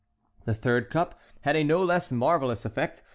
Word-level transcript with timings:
The 0.45 0.55
third 0.55 0.89
cup 0.89 1.19
had 1.41 1.55
a 1.55 1.63
no 1.63 1.83
less 1.85 2.11
marvellous 2.11 2.65
effect. 2.65 3.03